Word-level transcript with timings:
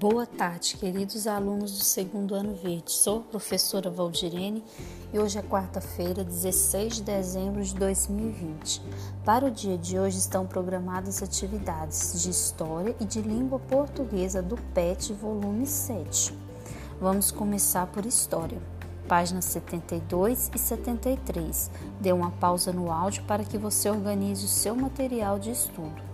Boa 0.00 0.24
tarde, 0.26 0.76
queridos 0.76 1.26
alunos 1.26 1.76
do 1.76 1.82
segundo 1.82 2.32
ano 2.32 2.54
verde. 2.54 2.92
Sou 2.92 3.18
a 3.18 3.22
professora 3.22 3.90
Valdirene 3.90 4.62
e 5.12 5.18
hoje 5.18 5.40
é 5.40 5.42
quarta-feira, 5.42 6.22
16 6.22 6.94
de 6.94 7.02
dezembro 7.02 7.64
de 7.64 7.74
2020. 7.74 8.80
Para 9.24 9.46
o 9.46 9.50
dia 9.50 9.76
de 9.76 9.98
hoje 9.98 10.16
estão 10.16 10.46
programadas 10.46 11.20
atividades 11.20 12.22
de 12.22 12.30
História 12.30 12.94
e 13.00 13.04
de 13.04 13.20
Língua 13.20 13.58
Portuguesa 13.58 14.40
do 14.40 14.56
PET, 14.72 15.12
volume 15.14 15.66
7. 15.66 16.32
Vamos 17.00 17.32
começar 17.32 17.88
por 17.88 18.06
História. 18.06 18.62
Páginas 19.08 19.46
72 19.46 20.48
e 20.54 20.58
73. 20.60 21.72
Dê 22.00 22.12
uma 22.12 22.30
pausa 22.30 22.72
no 22.72 22.92
áudio 22.92 23.24
para 23.24 23.42
que 23.42 23.58
você 23.58 23.90
organize 23.90 24.44
o 24.44 24.48
seu 24.48 24.76
material 24.76 25.40
de 25.40 25.50
estudo. 25.50 26.07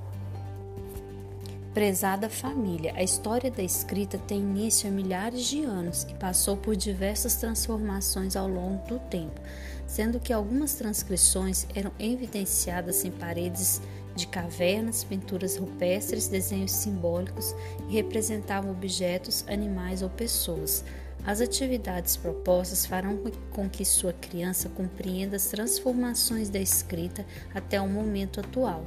Prezada 1.75 2.29
família, 2.29 2.93
a 2.95 3.03
história 3.03 3.51
da 3.51 3.61
escrita 3.61 4.17
tem 4.17 4.39
início 4.39 4.89
há 4.89 4.93
milhares 4.93 5.45
de 5.45 5.65
anos 5.65 6.07
e 6.09 6.15
passou 6.15 6.57
por 6.57 6.77
diversas 6.77 7.35
transformações 7.35 8.37
ao 8.37 8.47
longo 8.47 8.87
do 8.87 9.01
tempo, 9.01 9.41
sendo 9.85 10.21
que 10.21 10.33
algumas 10.33 10.75
transcrições 10.75 11.67
eram 11.75 11.91
evidenciadas 11.99 13.05
em 13.05 13.11
paredes 13.11 13.83
de 14.15 14.25
cavernas, 14.25 15.03
pinturas 15.03 15.57
rupestres, 15.57 16.29
desenhos 16.29 16.71
simbólicos 16.71 17.53
e 17.89 17.95
representavam 17.95 18.71
objetos, 18.71 19.45
animais 19.49 20.01
ou 20.01 20.09
pessoas. 20.09 20.85
As 21.27 21.41
atividades 21.41 22.17
propostas 22.17 22.87
farão 22.87 23.19
com 23.51 23.69
que 23.69 23.85
sua 23.85 24.13
criança 24.13 24.69
compreenda 24.69 25.35
as 25.35 25.47
transformações 25.47 26.49
da 26.49 26.61
escrita 26.61 27.27
até 27.53 27.81
o 27.81 27.89
momento 27.89 28.39
atual. 28.39 28.85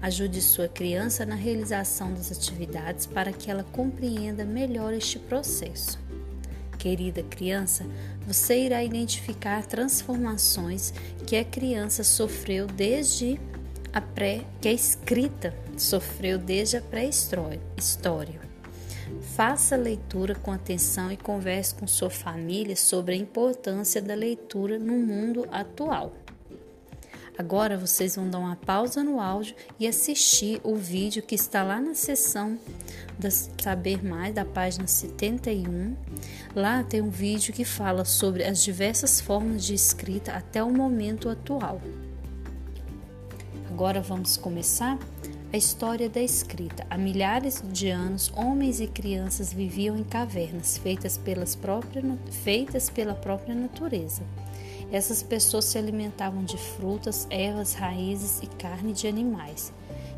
Ajude 0.00 0.40
sua 0.40 0.68
criança 0.68 1.26
na 1.26 1.34
realização 1.34 2.14
das 2.14 2.30
atividades 2.30 3.04
para 3.04 3.32
que 3.32 3.50
ela 3.50 3.64
compreenda 3.64 4.44
melhor 4.44 4.94
este 4.94 5.18
processo. 5.18 5.98
Querida 6.78 7.24
criança, 7.24 7.84
você 8.24 8.60
irá 8.60 8.84
identificar 8.84 9.66
transformações 9.66 10.94
que 11.26 11.36
a 11.36 11.44
criança 11.44 12.04
sofreu 12.04 12.68
desde 12.68 13.40
a 13.92 14.00
pré, 14.00 14.44
que 14.60 14.68
a 14.68 14.72
escrita 14.72 15.52
sofreu 15.76 16.38
desde 16.38 16.76
a 16.76 16.80
pré-história. 16.80 18.40
Faça 19.34 19.74
a 19.74 19.78
leitura 19.78 20.36
com 20.36 20.52
atenção 20.52 21.10
e 21.10 21.16
converse 21.16 21.74
com 21.74 21.86
sua 21.86 22.10
família 22.10 22.76
sobre 22.76 23.14
a 23.14 23.18
importância 23.18 24.00
da 24.00 24.14
leitura 24.14 24.78
no 24.78 24.94
mundo 24.98 25.48
atual. 25.50 26.12
Agora 27.38 27.78
vocês 27.78 28.16
vão 28.16 28.28
dar 28.28 28.40
uma 28.40 28.56
pausa 28.56 29.04
no 29.04 29.20
áudio 29.20 29.54
e 29.78 29.86
assistir 29.86 30.60
o 30.64 30.74
vídeo 30.74 31.22
que 31.22 31.36
está 31.36 31.62
lá 31.62 31.80
na 31.80 31.94
seção 31.94 32.58
da 33.16 33.30
Saber 33.30 34.04
Mais, 34.04 34.34
da 34.34 34.44
página 34.44 34.88
71. 34.88 35.94
Lá 36.52 36.82
tem 36.82 37.00
um 37.00 37.10
vídeo 37.10 37.54
que 37.54 37.64
fala 37.64 38.04
sobre 38.04 38.42
as 38.42 38.60
diversas 38.60 39.20
formas 39.20 39.64
de 39.64 39.72
escrita 39.72 40.32
até 40.32 40.64
o 40.64 40.72
momento 40.72 41.28
atual. 41.28 41.80
Agora 43.70 44.00
vamos 44.00 44.36
começar 44.36 44.98
a 45.52 45.56
história 45.56 46.08
da 46.08 46.20
escrita. 46.20 46.84
Há 46.90 46.98
milhares 46.98 47.62
de 47.72 47.88
anos, 47.88 48.32
homens 48.34 48.80
e 48.80 48.88
crianças 48.88 49.52
viviam 49.52 49.96
em 49.96 50.02
cavernas 50.02 50.76
feitas, 50.76 51.16
pelas 51.16 51.54
próprias, 51.54 52.04
feitas 52.42 52.90
pela 52.90 53.14
própria 53.14 53.54
natureza. 53.54 54.24
Essas 54.90 55.22
pessoas 55.22 55.66
se 55.66 55.78
alimentavam 55.78 56.42
de 56.42 56.56
frutas, 56.56 57.26
ervas, 57.30 57.74
raízes 57.74 58.40
e 58.42 58.46
carne 58.46 58.92
de 58.92 59.06
animais 59.06 59.72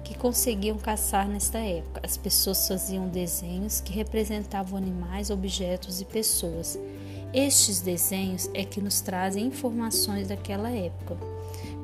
que 0.05 0.17
conseguiam 0.17 0.77
caçar 0.77 1.29
nesta 1.29 1.59
época. 1.59 2.01
As 2.05 2.17
pessoas 2.17 2.67
faziam 2.67 3.09
desenhos 3.09 3.81
que 3.81 3.93
representavam 3.93 4.77
animais, 4.77 5.31
objetos 5.31 6.01
e 6.01 6.05
pessoas. 6.05 6.79
Estes 7.33 7.81
desenhos 7.81 8.51
é 8.53 8.65
que 8.65 8.81
nos 8.81 9.01
trazem 9.01 9.47
informações 9.47 10.29
daquela 10.29 10.71
época. 10.71 11.17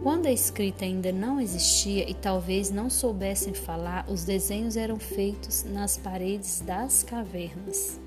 Quando 0.02 0.26
a 0.26 0.32
escrita 0.32 0.84
ainda 0.84 1.12
não 1.12 1.40
existia 1.40 2.08
e 2.08 2.14
talvez 2.14 2.70
não 2.70 2.90
soubessem 2.90 3.54
falar, 3.54 4.04
os 4.08 4.24
desenhos 4.24 4.76
eram 4.76 4.98
feitos 4.98 5.64
nas 5.64 5.96
paredes 5.96 6.60
das 6.60 7.02
cavernas. 7.02 8.00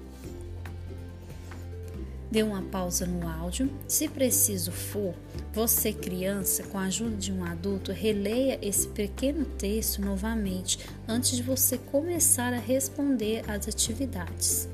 Dê 2.32 2.44
uma 2.44 2.62
pausa 2.62 3.08
no 3.08 3.28
áudio. 3.28 3.72
Se 3.88 4.08
preciso 4.08 4.72
for, 4.72 5.16
você, 5.52 5.92
criança, 5.92 6.64
com 6.64 6.78
a 6.78 6.84
ajuda 6.84 7.16
de 7.16 7.32
um 7.32 7.44
adulto, 7.44 7.92
releia 7.92 8.60
esse 8.62 8.88
pequeno 8.88 9.46
texto 9.46 10.02
novamente 10.02 10.80
antes 11.08 11.36
de 11.36 11.42
você 11.42 11.78
começar 11.78 12.54
a 12.54 12.60
responder 12.60 13.44
às 13.50 13.68
atividades. 13.68 14.70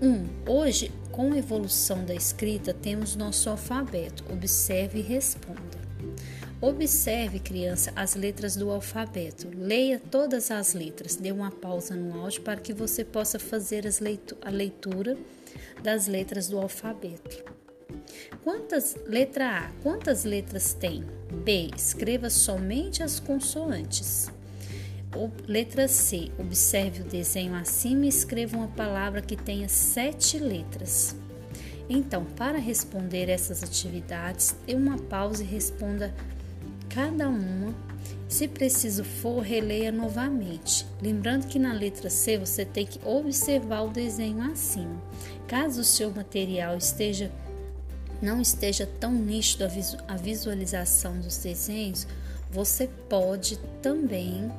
1. 0.00 0.06
Um, 0.06 0.26
hoje, 0.46 0.90
com 1.10 1.32
a 1.32 1.38
evolução 1.38 2.04
da 2.04 2.14
escrita, 2.14 2.72
temos 2.72 3.14
nosso 3.14 3.50
alfabeto. 3.50 4.24
Observe 4.32 5.00
e 5.00 5.02
responda. 5.02 5.82
Observe, 6.58 7.38
criança, 7.38 7.92
as 7.94 8.14
letras 8.14 8.56
do 8.56 8.70
alfabeto. 8.70 9.48
Leia 9.54 10.00
todas 10.10 10.50
as 10.50 10.72
letras. 10.72 11.16
Dê 11.16 11.32
uma 11.32 11.50
pausa 11.50 11.94
no 11.94 12.18
áudio 12.18 12.40
para 12.42 12.60
que 12.60 12.72
você 12.72 13.04
possa 13.04 13.38
fazer 13.38 13.84
leitu 14.00 14.36
a 14.40 14.48
leitura 14.48 15.18
das 15.82 16.06
letras 16.06 16.48
do 16.48 16.58
alfabeto. 16.58 17.44
Quantas 18.42 18.96
letra 19.06 19.58
A? 19.58 19.82
Quantas 19.82 20.24
letras 20.24 20.74
tem? 20.74 21.04
B. 21.44 21.70
Escreva 21.76 22.30
somente 22.30 23.02
as 23.02 23.20
consoantes. 23.20 24.30
letra 25.46 25.86
C. 25.88 26.30
Observe 26.38 27.02
o 27.02 27.04
desenho 27.04 27.54
acima 27.54 28.04
e 28.06 28.08
escreva 28.08 28.56
uma 28.56 28.68
palavra 28.68 29.20
que 29.20 29.36
tenha 29.36 29.68
sete 29.68 30.38
letras. 30.38 31.14
Então, 31.88 32.24
para 32.24 32.58
responder 32.58 33.28
essas 33.28 33.62
atividades, 33.62 34.56
dê 34.66 34.74
uma 34.74 34.98
pausa 34.98 35.42
e 35.42 35.46
responda 35.46 36.14
cada 36.88 37.28
uma. 37.28 37.91
Se 38.32 38.48
preciso 38.48 39.04
for, 39.04 39.40
releia 39.40 39.92
novamente. 39.92 40.86
Lembrando 41.02 41.46
que 41.48 41.58
na 41.58 41.74
letra 41.74 42.08
C 42.08 42.38
você 42.38 42.64
tem 42.64 42.86
que 42.86 42.98
observar 43.06 43.82
o 43.82 43.90
desenho 43.90 44.40
acima. 44.50 45.02
Caso 45.46 45.82
o 45.82 45.84
seu 45.84 46.10
material 46.10 46.78
esteja 46.78 47.30
não 48.22 48.40
esteja 48.40 48.88
tão 48.98 49.12
nítido 49.12 49.64
a 50.08 50.16
visualização 50.16 51.20
dos 51.20 51.36
desenhos, 51.36 52.06
você 52.50 52.88
pode 53.06 53.58
também 53.82 54.50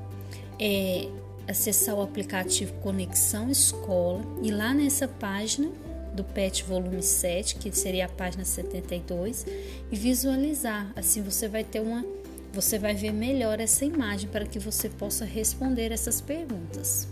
é, 0.59 1.09
acessar 1.47 1.95
o 1.95 2.01
aplicativo 2.03 2.73
Conexão 2.73 3.49
Escola 3.49 4.21
e 4.43 4.51
lá 4.51 4.71
nessa 4.71 5.07
página 5.07 5.71
do 6.13 6.23
PET 6.23 6.63
volume 6.65 7.01
7, 7.01 7.55
que 7.55 7.75
seria 7.75 8.05
a 8.05 8.09
página 8.09 8.45
72, 8.45 9.47
e 9.91 9.95
visualizar. 9.95 10.91
Assim 10.95 11.23
você 11.23 11.47
vai 11.47 11.63
ter 11.63 11.79
uma 11.79 12.05
você 12.53 12.77
vai 12.77 12.93
ver 12.93 13.11
melhor 13.11 13.59
essa 13.59 13.83
imagem 13.83 14.29
para 14.29 14.45
que 14.45 14.59
você 14.59 14.87
possa 14.87 15.25
responder 15.25 15.91
essas 15.91 16.21
perguntas. 16.21 17.07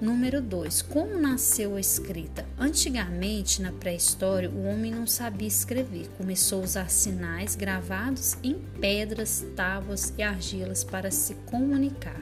Número 0.00 0.40
2. 0.40 0.82
Como 0.82 1.16
nasceu 1.16 1.76
a 1.76 1.80
escrita? 1.80 2.44
Antigamente, 2.58 3.62
na 3.62 3.70
pré-história, 3.70 4.50
o 4.50 4.64
homem 4.64 4.90
não 4.90 5.06
sabia 5.06 5.46
escrever. 5.46 6.08
Começou 6.16 6.62
a 6.62 6.64
usar 6.64 6.90
sinais 6.90 7.54
gravados 7.54 8.36
em 8.42 8.54
pedras, 8.80 9.44
tábuas 9.54 10.12
e 10.18 10.22
argilas 10.22 10.82
para 10.82 11.10
se 11.10 11.34
comunicar. 11.46 12.20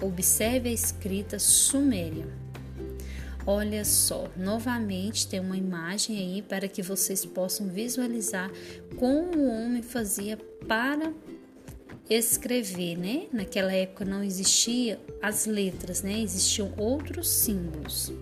Observe 0.00 0.70
a 0.70 0.72
escrita 0.72 1.38
suméria. 1.38 2.26
Olha 3.46 3.84
só, 3.84 4.28
novamente 4.36 5.28
tem 5.28 5.38
uma 5.38 5.56
imagem 5.56 6.18
aí 6.18 6.42
para 6.42 6.66
que 6.66 6.82
vocês 6.82 7.24
possam 7.24 7.68
visualizar 7.68 8.50
como 8.96 9.38
o 9.38 9.48
homem 9.48 9.82
fazia 9.82 10.36
para 10.66 11.12
escrever, 12.10 12.98
né? 12.98 13.28
Naquela 13.32 13.72
época 13.72 14.04
não 14.04 14.24
existia 14.24 14.98
as 15.22 15.46
letras, 15.46 16.02
né? 16.02 16.20
Existiam 16.20 16.72
outros 16.76 17.28
símbolos. 17.28 18.12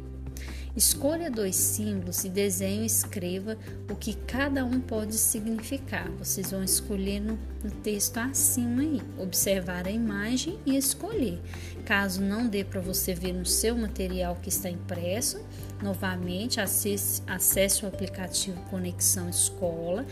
Escolha 0.76 1.30
dois 1.30 1.54
símbolos 1.54 2.24
e 2.24 2.28
desenhe 2.28 2.82
e 2.82 2.86
escreva 2.86 3.56
o 3.88 3.94
que 3.94 4.12
cada 4.12 4.64
um 4.64 4.80
pode 4.80 5.14
significar. 5.14 6.10
Vocês 6.18 6.50
vão 6.50 6.64
escolher 6.64 7.20
no, 7.20 7.38
no, 7.62 7.70
texto 7.70 8.18
acima 8.18 8.82
aí, 8.82 9.00
observar 9.16 9.86
a 9.86 9.90
imagem 9.90 10.58
e 10.66 10.76
escolher. 10.76 11.40
Caso 11.84 12.20
não 12.20 12.48
dê 12.48 12.64
para 12.64 12.80
você 12.80 13.14
ver 13.14 13.32
no 13.32 13.46
seu 13.46 13.76
material 13.76 14.36
que 14.42 14.48
está 14.48 14.68
impresso, 14.68 15.40
novamente 15.80 16.60
acesse, 16.60 17.22
acesse 17.24 17.84
o 17.84 17.88
aplicativo 17.88 18.60
Conexão 18.62 19.28
Escola, 19.28 20.04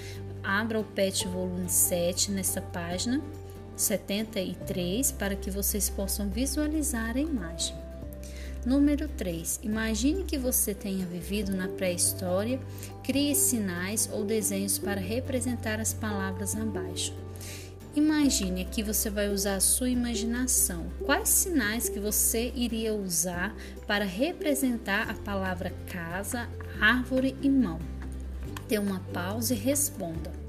abra 0.45 0.79
o 0.79 0.85
PET 0.85 1.27
volume 1.27 1.69
7 1.69 2.31
nessa 2.31 2.61
página 2.61 3.21
73 3.77 5.11
para 5.13 5.35
que 5.35 5.51
vocês 5.51 5.91
possam 5.91 6.29
visualizar 6.29 7.17
a 7.17 7.21
imagem. 7.21 7.82
Número 8.65 9.09
3. 9.09 9.59
Imagine 9.65 10.23
que 10.23 10.39
você 10.39 10.73
tenha 10.73 11.05
vivido 11.05 11.53
na 11.53 11.67
pré-história, 11.67 12.61
crie 13.03 13.35
sinais 13.35 14.09
ou 14.13 14.25
desenhos 14.25 14.79
para 14.79 15.01
representar 15.01 15.81
as 15.81 15.93
palavras 15.93 16.55
abaixo. 16.55 17.13
Imagine 17.97 18.63
aqui 18.63 18.81
você 18.83 19.11
vai 19.11 19.29
usar 19.29 19.57
a 19.57 19.61
sua 19.61 19.91
imaginação. 19.91 20.87
Quais 21.05 21.29
sinais 21.29 21.89
que 21.89 21.99
você 21.99 22.53
iria 22.55 22.95
usar 22.95 23.53
para 23.87 24.05
representar 24.05 25.11
a 25.11 25.15
palavra 25.15 25.75
casa, 25.89 26.49
árvore 26.81 27.37
e 27.43 27.51
mão? 27.51 27.81
Dê 28.69 28.79
uma 28.79 29.01
pausa 29.13 29.55
e 29.55 29.59
responda. 29.59 30.42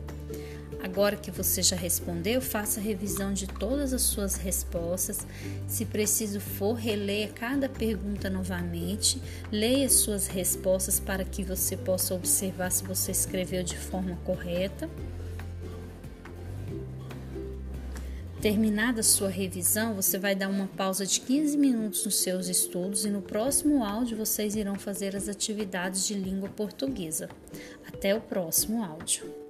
Agora 0.94 1.16
que 1.16 1.32
você 1.32 1.64
já 1.64 1.76
respondeu, 1.76 2.40
faça 2.40 2.80
revisão 2.80 3.34
de 3.34 3.48
todas 3.48 3.94
as 3.94 4.04
suas 4.04 4.36
respostas. 4.36 5.26
Se 5.68 5.86
preciso 5.86 6.40
for, 6.40 6.74
releia 6.74 7.30
cada 7.30 7.68
pergunta 7.68 8.30
novamente, 8.30 9.20
leia 9.52 9.90
suas 9.90 10.28
respostas 10.28 11.00
para 11.00 11.26
que 11.26 11.44
você 11.44 11.76
possa 11.76 12.14
observar 12.14 12.72
se 12.72 12.84
você 12.84 13.10
escreveu 13.10 13.64
de 13.64 13.76
forma 13.76 14.16
correta. 14.18 14.88
Terminada 18.40 19.00
a 19.00 19.04
sua 19.04 19.30
revisão, 19.30 19.96
você 19.96 20.20
vai 20.20 20.36
dar 20.36 20.48
uma 20.48 20.68
pausa 20.68 21.08
de 21.08 21.22
15 21.22 21.58
minutos 21.58 22.06
nos 22.06 22.18
seus 22.18 22.48
estudos 22.48 23.04
e 23.04 23.10
no 23.10 23.24
próximo 23.24 23.84
áudio 23.84 24.16
vocês 24.16 24.56
irão 24.56 24.76
fazer 24.76 25.16
as 25.16 25.28
atividades 25.28 26.06
de 26.06 26.14
língua 26.14 26.50
portuguesa. 26.50 27.30
Até 27.84 28.14
o 28.14 28.22
próximo 28.22 28.84
áudio. 28.84 29.43